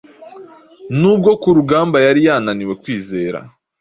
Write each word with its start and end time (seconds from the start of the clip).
Nubwo 0.99 1.29
kurugamba 1.41 1.97
yari 2.05 2.21
yananiwe 2.27 2.73
kwizera 2.81 3.39